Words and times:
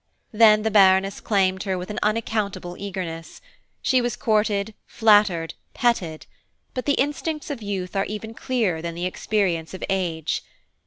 Then 0.31 0.63
the 0.63 0.71
Baroness 0.71 1.19
claimed 1.19 1.61
her 1.61 1.77
with 1.77 1.91
an 1.91 1.99
unaccountable 2.01 2.75
eagerness. 2.75 3.39
She 3.83 4.01
was 4.01 4.15
courted, 4.15 4.73
flattered, 4.87 5.53
petted; 5.75 6.25
but 6.73 6.87
the 6.87 6.93
instincts 6.95 7.51
of 7.51 7.61
youth 7.61 7.95
are 7.95 8.05
even 8.05 8.33
clearer 8.33 8.81
than 8.81 8.95
the 8.95 9.05
experience 9.05 9.75
of 9.75 9.83
age. 9.91 10.41